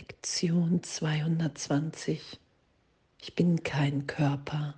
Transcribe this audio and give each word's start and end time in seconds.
Lektion 0.00 0.82
220. 0.82 2.40
Ich 3.20 3.34
bin 3.34 3.62
kein 3.62 4.06
Körper. 4.06 4.74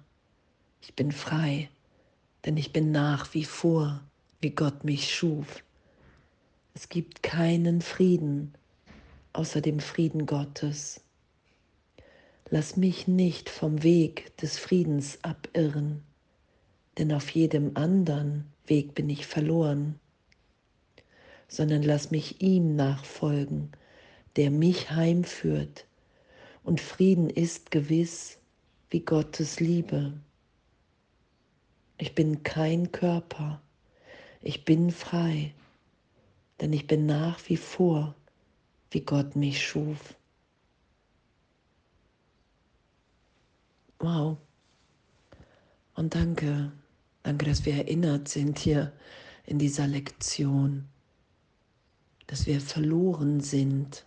Ich 0.81 0.97
bin 0.97 1.13
frei, 1.13 1.71
denn 2.45 2.57
ich 2.57 2.73
bin 2.73 2.91
nach 2.91 3.33
wie 3.33 3.45
vor, 3.45 4.03
wie 4.41 4.51
Gott 4.51 4.83
mich 4.83 5.15
schuf. 5.15 5.63
Es 6.75 6.89
gibt 6.89 7.23
keinen 7.23 7.83
Frieden 7.83 8.55
außer 9.33 9.61
dem 9.61 9.79
Frieden 9.79 10.27
Gottes. 10.27 11.01
Lass 12.51 12.77
mich 12.77 13.07
nicht 13.07 13.49
vom 13.49 13.85
Weg 13.85 14.37
des 14.39 14.59
Friedens 14.59 15.21
abirren, 15.23 16.03
denn 16.99 17.13
auf 17.13 17.31
jedem 17.31 17.77
anderen 17.77 18.53
Weg 18.67 18.97
bin 18.97 19.09
ich 19.09 19.25
verloren, 19.25 20.01
sondern 21.47 21.85
lass 21.85 22.11
mich 22.11 22.43
ihm 22.43 22.75
nachfolgen, 22.75 23.71
der 24.37 24.51
mich 24.51 24.91
heimführt, 24.91 25.87
und 26.65 26.81
Frieden 26.81 27.29
ist 27.29 27.71
gewiss 27.71 28.39
wie 28.91 29.01
Gottes 29.01 29.59
Liebe. 29.59 30.13
Ich 31.99 32.15
bin 32.15 32.43
kein 32.43 32.93
Körper, 32.93 33.61
ich 34.41 34.65
bin 34.65 34.91
frei, 34.91 35.55
denn 36.61 36.73
ich 36.73 36.87
bin 36.87 37.07
nach 37.07 37.41
wie 37.49 37.57
vor, 37.57 38.15
wie 38.91 39.01
Gott 39.01 39.35
mich 39.35 39.67
schuf. 39.67 40.15
Wow. 43.99 44.37
Und 45.95 46.15
danke, 46.15 46.73
danke, 47.23 47.45
dass 47.47 47.65
wir 47.65 47.75
erinnert 47.75 48.29
sind 48.29 48.59
hier 48.59 48.93
in 49.47 49.59
dieser 49.59 49.87
Lektion, 49.87 50.89
dass 52.27 52.47
wir 52.47 52.61
verloren 52.61 53.41
sind 53.41 54.05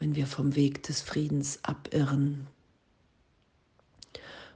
wenn 0.00 0.16
wir 0.16 0.26
vom 0.26 0.56
Weg 0.56 0.82
des 0.82 1.02
Friedens 1.02 1.60
abirren. 1.62 2.48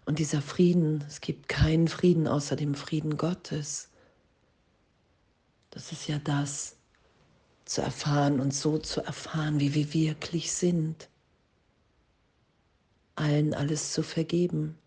Und 0.07 0.19
dieser 0.19 0.43
Frieden, 0.43 1.05
es 1.07 1.21
gibt 1.21 1.49
keinen 1.49 1.87
Frieden 1.87 2.27
außer 2.27 2.57
dem 2.57 2.75
Frieden 2.75 3.17
Gottes. 3.17 3.91
Das 5.71 5.93
ist 5.93 6.09
ja 6.09 6.19
das, 6.19 6.77
zu 7.67 7.83
erfahren 7.83 8.41
und 8.41 8.53
so 8.53 8.79
zu 8.79 9.03
erfahren, 9.03 9.61
wie 9.61 9.75
wir 9.75 9.93
wirklich 9.93 10.53
sind. 10.53 11.09
Allen 13.15 13.55
alles 13.55 13.93
zu 13.93 14.03
vergeben. 14.03 14.79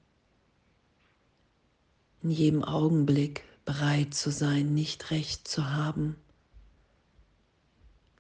In 2.24 2.32
jedem 2.32 2.64
Augenblick 2.64 3.44
bereit 3.64 4.14
zu 4.16 4.32
sein, 4.32 4.74
nicht 4.74 5.12
recht 5.12 5.48
zu 5.48 5.72
haben 5.72 6.16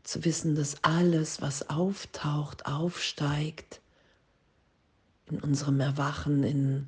zu 0.07 0.23
wissen, 0.23 0.55
dass 0.55 0.85
alles, 0.85 1.41
was 1.41 1.69
auftaucht, 1.69 2.65
aufsteigt 2.65 3.81
in 5.25 5.41
unserem 5.41 5.81
Erwachen, 5.81 6.43
in, 6.43 6.87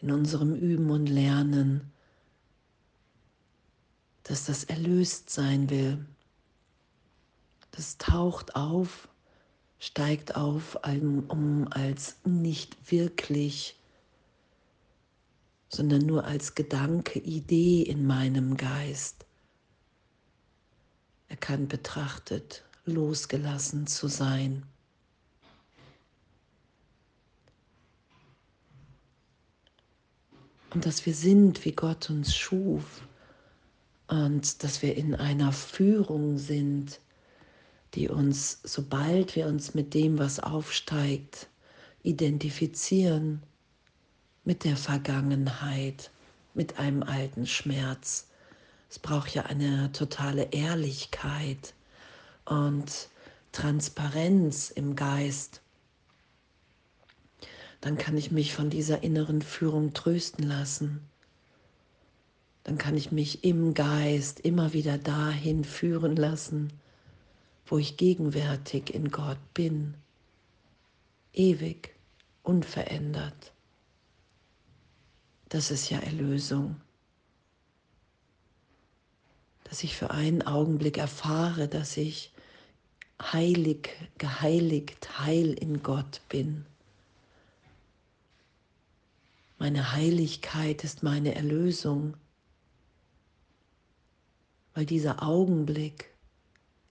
in 0.00 0.10
unserem 0.10 0.56
Üben 0.56 0.90
und 0.90 1.06
Lernen, 1.06 1.92
dass 4.24 4.46
das 4.46 4.64
erlöst 4.64 5.30
sein 5.30 5.70
will. 5.70 6.04
Das 7.70 7.98
taucht 7.98 8.56
auf, 8.56 9.08
steigt 9.78 10.34
auf, 10.34 10.76
um 11.28 11.68
als 11.70 12.16
nicht 12.24 12.90
wirklich, 12.90 13.78
sondern 15.68 16.02
nur 16.02 16.24
als 16.24 16.56
Gedanke, 16.56 17.20
Idee 17.20 17.82
in 17.82 18.08
meinem 18.08 18.56
Geist 18.56 19.24
erkannt 21.30 21.68
betrachtet, 21.68 22.64
losgelassen 22.84 23.86
zu 23.86 24.08
sein. 24.08 24.64
Und 30.74 30.84
dass 30.86 31.06
wir 31.06 31.14
sind, 31.14 31.64
wie 31.64 31.72
Gott 31.72 32.10
uns 32.10 32.36
schuf 32.36 33.02
und 34.08 34.62
dass 34.62 34.82
wir 34.82 34.96
in 34.96 35.14
einer 35.14 35.52
Führung 35.52 36.36
sind, 36.36 37.00
die 37.94 38.08
uns, 38.08 38.60
sobald 38.62 39.34
wir 39.34 39.46
uns 39.46 39.74
mit 39.74 39.94
dem, 39.94 40.18
was 40.18 40.38
aufsteigt, 40.40 41.48
identifizieren, 42.02 43.42
mit 44.44 44.64
der 44.64 44.76
Vergangenheit, 44.76 46.10
mit 46.54 46.78
einem 46.78 47.02
alten 47.02 47.46
Schmerz, 47.46 48.29
es 48.90 48.98
braucht 48.98 49.32
ja 49.34 49.44
eine 49.44 49.92
totale 49.92 50.48
Ehrlichkeit 50.50 51.74
und 52.44 53.08
Transparenz 53.52 54.70
im 54.70 54.96
Geist. 54.96 55.62
Dann 57.80 57.96
kann 57.96 58.18
ich 58.18 58.32
mich 58.32 58.52
von 58.52 58.68
dieser 58.68 59.04
inneren 59.04 59.42
Führung 59.42 59.94
trösten 59.94 60.44
lassen. 60.44 61.08
Dann 62.64 62.78
kann 62.78 62.96
ich 62.96 63.12
mich 63.12 63.44
im 63.44 63.74
Geist 63.74 64.40
immer 64.40 64.72
wieder 64.72 64.98
dahin 64.98 65.64
führen 65.64 66.16
lassen, 66.16 66.72
wo 67.66 67.78
ich 67.78 67.96
gegenwärtig 67.96 68.92
in 68.92 69.12
Gott 69.12 69.38
bin, 69.54 69.94
ewig, 71.32 71.94
unverändert. 72.42 73.52
Das 75.48 75.70
ist 75.70 75.90
ja 75.90 76.00
Erlösung 76.00 76.80
dass 79.70 79.84
ich 79.84 79.96
für 79.96 80.10
einen 80.10 80.42
Augenblick 80.42 80.98
erfahre, 80.98 81.68
dass 81.68 81.96
ich 81.96 82.32
heilig, 83.22 83.90
geheiligt, 84.18 85.20
heil 85.20 85.52
in 85.52 85.80
Gott 85.80 86.22
bin. 86.28 86.66
Meine 89.58 89.92
Heiligkeit 89.92 90.82
ist 90.82 91.04
meine 91.04 91.36
Erlösung, 91.36 92.16
weil 94.74 94.86
dieser 94.86 95.22
Augenblick 95.22 96.10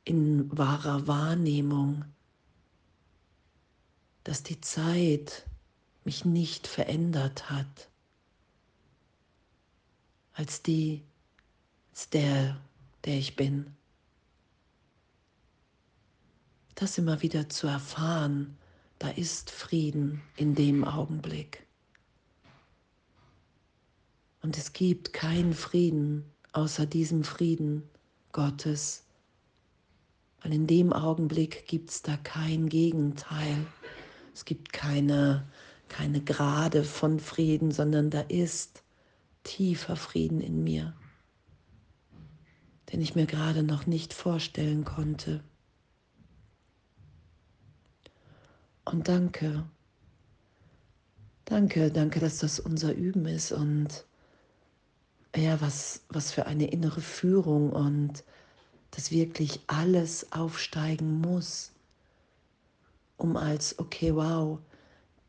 in 0.06 0.58
wahrer 0.58 1.06
Wahrnehmung, 1.06 2.06
dass 4.24 4.42
die 4.42 4.62
Zeit 4.62 5.46
mich 6.06 6.24
nicht 6.24 6.66
verändert 6.66 7.50
hat, 7.50 7.90
als 10.32 10.62
die, 10.62 11.04
als 11.92 12.10
der 12.10 12.62
der 13.06 13.18
ich 13.18 13.36
bin. 13.36 13.76
Das 16.76 16.98
immer 16.98 17.22
wieder 17.22 17.50
zu 17.50 17.68
erfahren, 17.68 18.58
da 19.00 19.10
ist 19.10 19.52
Frieden 19.52 20.22
in 20.36 20.56
dem 20.56 20.84
Augenblick. 20.84 21.66
Und 24.42 24.58
es 24.58 24.74
gibt 24.74 25.14
keinen 25.14 25.54
Frieden 25.54 26.26
außer 26.54 26.86
diesem 26.86 27.24
Frieden 27.24 27.84
Gottes, 28.32 29.04
weil 30.42 30.54
in 30.54 30.68
dem 30.68 30.94
Augenblick 30.94 31.68
gibt 31.68 31.90
es 31.90 32.02
da 32.02 32.16
kein 32.18 32.70
Gegenteil. 32.70 33.66
Es 34.34 34.46
gibt 34.46 34.72
keine, 34.72 35.46
keine 35.90 36.22
Grade 36.22 36.86
von 36.86 37.20
Frieden, 37.20 37.72
sondern 37.72 38.10
da 38.10 38.22
ist 38.22 38.84
tiefer 39.44 39.98
Frieden 39.98 40.40
in 40.40 40.64
mir 40.64 40.94
den 42.92 43.02
ich 43.02 43.16
mir 43.16 43.26
gerade 43.26 43.64
noch 43.64 43.86
nicht 43.86 44.14
vorstellen 44.14 44.84
konnte. 44.84 45.44
Und 48.86 49.08
danke, 49.08 49.66
danke, 51.46 51.92
danke, 51.92 52.20
dass 52.20 52.40
das 52.40 52.60
unser 52.60 52.94
Üben 52.94 53.26
ist 53.26 53.52
und 53.52 54.06
ja, 55.36 55.62
was, 55.62 56.02
was 56.10 56.32
für 56.32 56.48
eine 56.48 56.72
innere 56.72 57.02
Führung 57.02 57.72
und 57.72 58.24
dass 58.92 59.12
wirklich 59.12 59.60
alles 59.68 60.32
aufsteigen 60.32 61.22
muss, 61.22 61.72
um 63.18 63.38
als, 63.38 63.78
okay, 63.78 64.16
wow, 64.16 64.58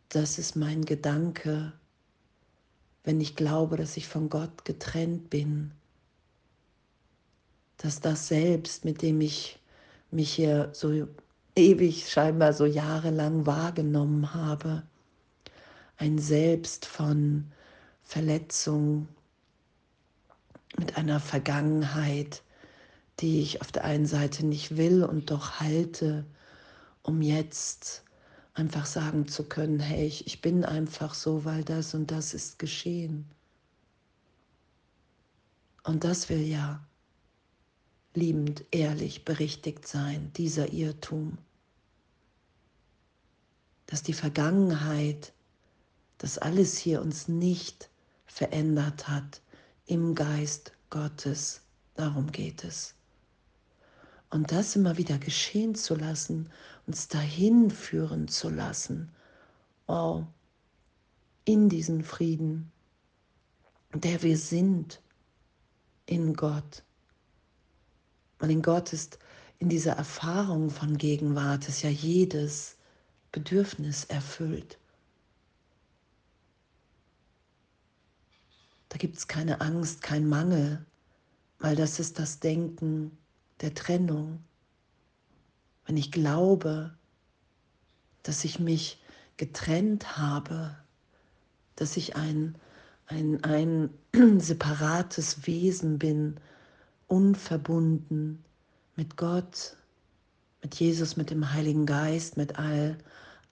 das 0.09 0.39
ist 0.39 0.57
mein 0.57 0.87
Gedanke, 0.87 1.75
wenn 3.05 3.21
ich 3.21 3.37
glaube, 3.37 3.77
dass 3.77 3.99
ich 3.99 4.09
von 4.09 4.31
Gott 4.31 4.65
getrennt 4.65 5.29
bin 5.29 5.73
dass 7.83 8.01
das 8.01 8.29
Selbst, 8.29 8.85
mit 8.85 9.01
dem 9.01 9.23
ich 9.23 9.59
mich 10.11 10.33
hier 10.33 10.69
so 10.73 11.09
ewig, 11.57 12.11
scheinbar 12.11 12.53
so 12.53 12.67
jahrelang 12.67 13.47
wahrgenommen 13.47 14.35
habe, 14.35 14.83
ein 15.97 16.19
Selbst 16.19 16.85
von 16.85 17.51
Verletzung, 18.03 19.09
mit 20.77 20.97
einer 20.97 21.21
Vergangenheit, 21.21 22.43
die 23.19 23.41
ich 23.41 23.61
auf 23.61 23.73
der 23.73 23.85
einen 23.85 24.07
Seite 24.07 24.47
nicht 24.47 24.77
will 24.77 25.03
und 25.03 25.31
doch 25.31 25.61
halte, 25.61 26.25
um 27.03 27.23
jetzt 27.23 28.05
einfach 28.55 28.87
sagen 28.87 29.27
zu 29.27 29.45
können, 29.45 29.81
hey, 29.81 30.07
ich, 30.07 30.27
ich 30.27 30.43
bin 30.43 30.65
einfach 30.65 31.15
so, 31.15 31.45
weil 31.45 31.65
das 31.65 31.95
und 31.95 32.11
das 32.11 32.35
ist 32.35 32.59
geschehen. 32.59 33.27
Und 35.83 36.05
das 36.05 36.29
will 36.29 36.43
ja 36.43 36.87
liebend, 38.15 38.65
ehrlich, 38.71 39.25
berichtigt 39.25 39.87
sein, 39.87 40.33
dieser 40.37 40.73
Irrtum, 40.73 41.39
dass 43.87 44.03
die 44.03 44.13
Vergangenheit, 44.13 45.33
dass 46.19 46.39
alles 46.39 46.77
hier 46.77 47.01
uns 47.03 47.29
nicht 47.29 47.89
verändert 48.27 49.09
hat 49.09 49.43
im 49.87 50.15
Geist 50.15 50.73
Gottes, 50.91 51.63
darum 51.95 52.31
geht 52.31 52.65
es. 52.65 52.95
Und 54.31 54.53
das 54.53 54.77
immer 54.77 54.97
wieder 54.97 55.19
geschehen 55.19 55.75
zu 55.75 55.97
lassen, 55.97 56.51
uns 56.87 57.09
dahin 57.09 57.71
führen 57.71 58.29
zu 58.29 58.49
lassen, 58.49 59.11
wow, 59.87 60.25
in 61.45 61.69
diesen 61.69 62.05
Frieden, 62.05 62.71
der 63.93 64.23
wir 64.23 64.39
sind 64.39 65.01
in 66.07 66.35
Gott. 66.35 66.85
Und 68.41 68.51
in 68.51 68.63
Gott 68.63 68.93
ist 68.93 69.19
in 69.59 69.69
dieser 69.69 69.93
Erfahrung 69.93 70.71
von 70.71 70.97
Gegenwart 70.97 71.69
ist 71.69 71.83
ja 71.83 71.91
jedes 71.91 72.77
Bedürfnis 73.31 74.05
erfüllt. 74.05 74.79
Da 78.89 78.97
gibt 78.97 79.19
es 79.19 79.29
keine 79.29 79.61
Angst, 79.61 80.03
kein 80.03 80.27
Mangel, 80.27 80.85
weil 81.59 81.77
das 81.77 82.01
ist 82.01 82.19
das 82.19 82.41
Denken 82.41 83.17
der 83.61 83.75
Trennung. 83.75 84.43
Wenn 85.85 85.99
ich 85.99 86.11
glaube, 86.11 86.97
dass 88.23 88.45
ich 88.45 88.59
mich 88.59 89.03
getrennt 89.37 90.17
habe, 90.17 90.77
dass 91.77 91.97
ich 91.97 92.17
ein, 92.17 92.57
ein, 93.07 93.45
ein 93.45 93.91
separates 94.41 95.47
Wesen 95.47 95.99
bin, 95.99 96.41
unverbunden 97.11 98.45
mit 98.95 99.17
Gott, 99.17 99.77
mit 100.63 100.77
Jesus, 100.77 101.17
mit 101.17 101.31
dem 101.31 101.53
Heiligen 101.53 101.85
Geist, 101.85 102.37
mit 102.37 102.59
all, 102.59 102.97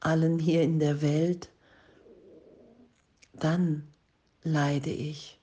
allen 0.01 0.39
hier 0.39 0.63
in 0.63 0.79
der 0.79 1.03
Welt, 1.03 1.51
dann 3.33 3.87
leide 4.43 4.91
ich. 4.91 5.39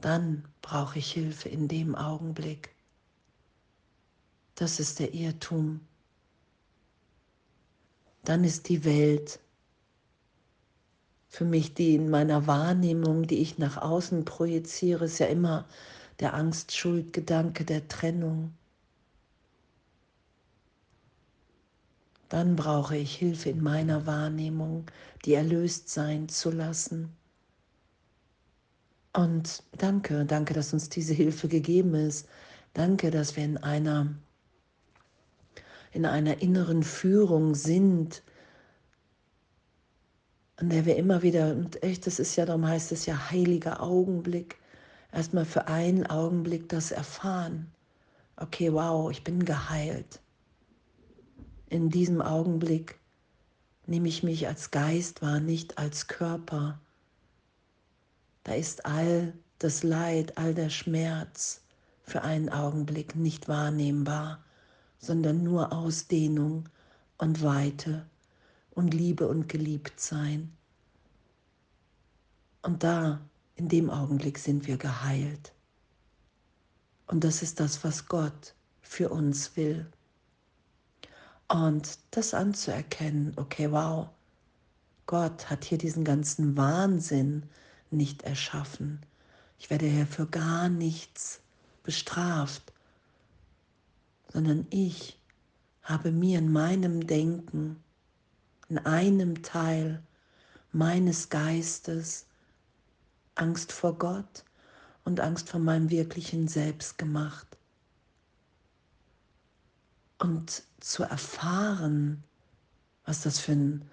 Dann 0.00 0.44
brauche 0.62 0.98
ich 0.98 1.12
Hilfe 1.12 1.48
in 1.48 1.68
dem 1.68 1.94
Augenblick. 1.94 2.74
Das 4.54 4.80
ist 4.80 4.98
der 4.98 5.12
Irrtum. 5.12 5.80
Dann 8.24 8.44
ist 8.44 8.68
die 8.68 8.84
Welt 8.84 9.40
für 11.36 11.44
mich, 11.44 11.74
die 11.74 11.94
in 11.94 12.08
meiner 12.08 12.46
Wahrnehmung, 12.46 13.26
die 13.26 13.42
ich 13.42 13.58
nach 13.58 13.76
außen 13.76 14.24
projiziere, 14.24 15.04
ist 15.04 15.18
ja 15.18 15.26
immer 15.26 15.66
der 16.18 16.32
Angst-Schuld-Gedanke 16.32 17.66
der 17.66 17.86
Trennung. 17.88 18.54
Dann 22.30 22.56
brauche 22.56 22.96
ich 22.96 23.14
Hilfe 23.14 23.50
in 23.50 23.62
meiner 23.62 24.06
Wahrnehmung, 24.06 24.86
die 25.26 25.34
erlöst 25.34 25.90
sein 25.90 26.30
zu 26.30 26.50
lassen. 26.50 27.14
Und 29.12 29.62
danke, 29.76 30.24
danke, 30.24 30.54
dass 30.54 30.72
uns 30.72 30.88
diese 30.88 31.12
Hilfe 31.12 31.48
gegeben 31.48 31.94
ist. 31.94 32.26
Danke, 32.72 33.10
dass 33.10 33.36
wir 33.36 33.44
in 33.44 33.58
einer, 33.58 34.14
in 35.92 36.06
einer 36.06 36.40
inneren 36.40 36.82
Führung 36.82 37.54
sind, 37.54 38.22
an 40.56 40.70
der 40.70 40.86
wir 40.86 40.96
immer 40.96 41.22
wieder, 41.22 41.50
und 41.50 41.82
echt, 41.82 42.06
das 42.06 42.18
ist 42.18 42.36
ja, 42.36 42.46
darum 42.46 42.66
heißt 42.66 42.92
es 42.92 43.06
ja 43.06 43.30
heiliger 43.30 43.82
Augenblick, 43.82 44.56
erstmal 45.12 45.44
für 45.44 45.68
einen 45.68 46.06
Augenblick 46.06 46.68
das 46.68 46.90
erfahren. 46.90 47.70
Okay, 48.36 48.72
wow, 48.72 49.10
ich 49.10 49.22
bin 49.22 49.44
geheilt. 49.44 50.20
In 51.68 51.90
diesem 51.90 52.22
Augenblick 52.22 52.98
nehme 53.86 54.08
ich 54.08 54.22
mich 54.22 54.46
als 54.46 54.70
Geist 54.70 55.22
wahr, 55.22 55.40
nicht 55.40 55.78
als 55.78 56.06
Körper. 56.06 56.80
Da 58.44 58.54
ist 58.54 58.86
all 58.86 59.32
das 59.58 59.82
Leid, 59.82 60.38
all 60.38 60.54
der 60.54 60.70
Schmerz 60.70 61.62
für 62.02 62.22
einen 62.22 62.48
Augenblick 62.48 63.16
nicht 63.16 63.48
wahrnehmbar, 63.48 64.44
sondern 64.98 65.42
nur 65.42 65.72
Ausdehnung 65.72 66.68
und 67.18 67.42
Weite 67.42 68.06
und 68.76 68.94
Liebe 68.94 69.26
und 69.26 69.48
geliebt 69.48 69.98
sein. 69.98 70.52
Und 72.62 72.84
da, 72.84 73.20
in 73.56 73.68
dem 73.68 73.90
Augenblick 73.90 74.38
sind 74.38 74.66
wir 74.66 74.76
geheilt. 74.76 75.52
Und 77.06 77.24
das 77.24 77.42
ist 77.42 77.58
das, 77.58 77.82
was 77.82 78.06
Gott 78.06 78.54
für 78.82 79.08
uns 79.08 79.56
will. 79.56 79.86
Und 81.48 81.98
das 82.10 82.34
anzuerkennen, 82.34 83.32
okay, 83.36 83.70
wow, 83.70 84.08
Gott 85.06 85.48
hat 85.48 85.64
hier 85.64 85.78
diesen 85.78 86.04
ganzen 86.04 86.56
Wahnsinn 86.56 87.44
nicht 87.90 88.22
erschaffen. 88.22 89.00
Ich 89.58 89.70
werde 89.70 89.86
hier 89.86 90.06
für 90.06 90.26
gar 90.26 90.68
nichts 90.68 91.40
bestraft, 91.82 92.72
sondern 94.32 94.66
ich 94.70 95.18
habe 95.82 96.10
mir 96.10 96.40
in 96.40 96.52
meinem 96.52 97.06
Denken 97.06 97.82
in 98.68 98.78
einem 98.78 99.42
Teil 99.42 100.02
meines 100.72 101.28
Geistes 101.28 102.26
Angst 103.34 103.72
vor 103.72 103.98
Gott 103.98 104.44
und 105.04 105.20
Angst 105.20 105.48
vor 105.50 105.60
meinem 105.60 105.90
wirklichen 105.90 106.48
Selbst 106.48 106.98
gemacht. 106.98 107.46
Und 110.18 110.64
zu 110.80 111.02
erfahren, 111.02 112.24
was 113.04 113.22
das 113.22 113.38
für 113.38 113.52
ein, 113.52 113.90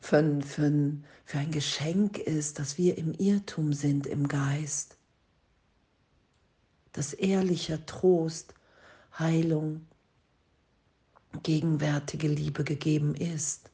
für 0.00 0.18
ein, 0.18 0.42
für 0.42 0.64
ein, 0.64 1.04
für 1.24 1.38
ein 1.38 1.50
Geschenk 1.50 2.18
ist, 2.18 2.58
dass 2.58 2.78
wir 2.78 2.98
im 2.98 3.14
Irrtum 3.14 3.72
sind 3.72 4.06
im 4.06 4.26
Geist. 4.26 4.96
Dass 6.92 7.12
ehrlicher 7.12 7.84
Trost, 7.86 8.54
Heilung, 9.18 9.86
gegenwärtige 11.42 12.28
Liebe 12.28 12.64
gegeben 12.64 13.14
ist. 13.14 13.70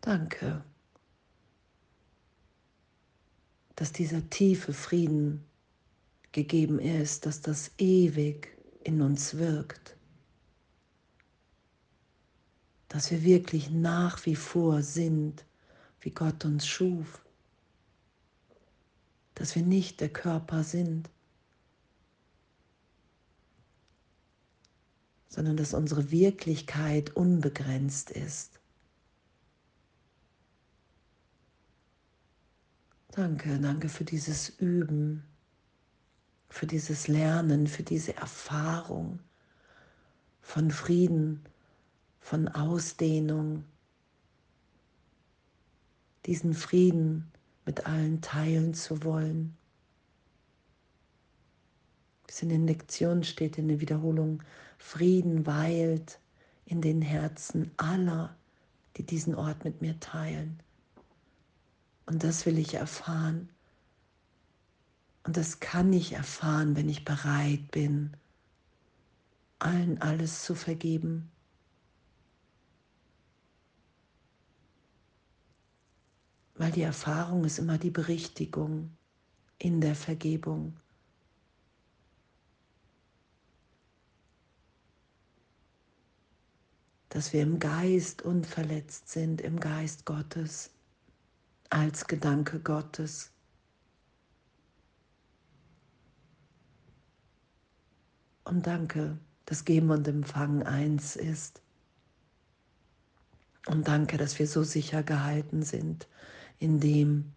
Danke, 0.00 0.64
dass 3.74 3.92
dieser 3.92 4.28
tiefe 4.30 4.72
Frieden 4.72 5.44
gegeben 6.32 6.78
ist, 6.78 7.26
dass 7.26 7.40
das 7.40 7.72
ewig 7.78 8.56
in 8.84 9.02
uns 9.02 9.36
wirkt, 9.36 9.96
dass 12.88 13.10
wir 13.10 13.22
wirklich 13.24 13.70
nach 13.70 14.24
wie 14.26 14.36
vor 14.36 14.82
sind, 14.82 15.44
wie 16.00 16.10
Gott 16.10 16.44
uns 16.44 16.66
schuf, 16.66 17.24
dass 19.34 19.54
wir 19.56 19.62
nicht 19.62 20.00
der 20.00 20.08
Körper 20.08 20.62
sind, 20.62 21.10
sondern 25.28 25.56
dass 25.56 25.74
unsere 25.74 26.10
Wirklichkeit 26.10 27.14
unbegrenzt 27.16 28.10
ist. 28.10 28.60
Danke, 33.12 33.58
danke 33.58 33.88
für 33.88 34.04
dieses 34.04 34.50
Üben, 34.58 35.24
für 36.50 36.66
dieses 36.66 37.08
Lernen, 37.08 37.66
für 37.66 37.82
diese 37.82 38.14
Erfahrung 38.14 39.20
von 40.42 40.70
Frieden, 40.70 41.42
von 42.20 42.48
Ausdehnung, 42.48 43.64
diesen 46.26 46.54
Frieden 46.54 47.30
mit 47.64 47.86
allen 47.86 48.20
teilen 48.20 48.74
zu 48.74 49.02
wollen. 49.02 49.56
Bis 52.26 52.42
in 52.42 52.48
den 52.48 52.66
Lektionen 52.66 53.24
steht 53.24 53.58
in 53.58 53.68
der 53.68 53.80
Wiederholung, 53.80 54.42
Frieden 54.78 55.46
weilt 55.46 56.20
in 56.64 56.80
den 56.80 57.02
Herzen 57.02 57.70
aller, 57.76 58.36
die 58.96 59.04
diesen 59.04 59.34
Ort 59.34 59.64
mit 59.64 59.80
mir 59.82 59.98
teilen. 60.00 60.60
Und 62.06 62.22
das 62.22 62.46
will 62.46 62.58
ich 62.58 62.74
erfahren. 62.74 63.48
Und 65.24 65.36
das 65.36 65.58
kann 65.60 65.92
ich 65.92 66.12
erfahren, 66.12 66.76
wenn 66.76 66.88
ich 66.88 67.04
bereit 67.04 67.70
bin, 67.72 68.16
allen 69.58 70.00
alles 70.00 70.44
zu 70.44 70.54
vergeben. 70.54 71.30
Weil 76.54 76.72
die 76.72 76.82
Erfahrung 76.82 77.44
ist 77.44 77.58
immer 77.58 77.76
die 77.76 77.90
Berichtigung 77.90 78.96
in 79.58 79.80
der 79.80 79.94
Vergebung. 79.94 80.78
dass 87.16 87.32
wir 87.32 87.40
im 87.40 87.58
Geist 87.58 88.20
unverletzt 88.20 89.08
sind, 89.08 89.40
im 89.40 89.58
Geist 89.58 90.04
Gottes, 90.04 90.68
als 91.70 92.06
Gedanke 92.06 92.60
Gottes. 92.60 93.30
Und 98.44 98.66
danke, 98.66 99.16
dass 99.46 99.64
Geben 99.64 99.90
und 99.90 100.06
Empfangen 100.06 100.62
eins 100.64 101.16
ist. 101.16 101.62
Und 103.66 103.88
danke, 103.88 104.18
dass 104.18 104.38
wir 104.38 104.46
so 104.46 104.62
sicher 104.62 105.02
gehalten 105.02 105.62
sind 105.62 106.06
in 106.58 106.80
dem. 106.80 107.32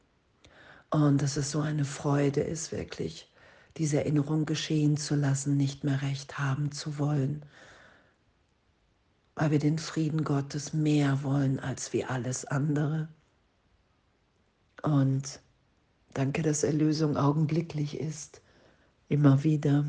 Und 0.90 1.22
dass 1.22 1.38
es 1.38 1.52
so 1.52 1.62
eine 1.62 1.86
Freude 1.86 2.42
ist, 2.42 2.74
wirklich 2.74 3.32
diese 3.78 4.00
Erinnerung 4.00 4.46
geschehen 4.46 4.98
zu 4.98 5.16
lassen, 5.16 5.56
nicht 5.56 5.86
mehr 5.86 6.02
recht 6.02 6.38
haben 6.38 6.74
zu 6.74 7.00
wollen, 7.00 7.46
weil 9.40 9.52
wir 9.52 9.60
den 9.60 9.80
Frieden 9.80 10.26
Gottes 10.26 10.74
mehr 10.74 11.24
wollen 11.24 11.62
als 11.62 11.94
wie 11.94 12.04
alles 12.04 12.44
andere. 12.44 13.08
Und 14.84 15.40
danke, 16.14 16.42
dass 16.42 16.64
Erlösung 16.64 17.16
augenblicklich 17.16 17.98
ist, 17.98 18.42
immer 19.08 19.42
wieder. 19.46 19.86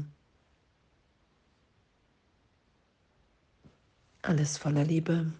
Alles 4.23 4.57
voller 4.57 4.85
Liebe. 4.85 5.33